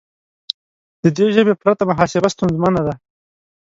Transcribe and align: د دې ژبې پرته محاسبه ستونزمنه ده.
د 1.03 1.05
دې 1.17 1.25
ژبې 1.35 1.53
پرته 1.61 1.83
محاسبه 1.89 2.27
ستونزمنه 2.35 2.81
ده. 2.87 2.93